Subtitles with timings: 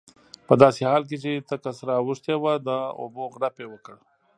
[0.47, 2.69] په داسې حال کې چې تکه سره اوښتې وه د
[3.01, 3.95] اوبو غړپ یې وکړ.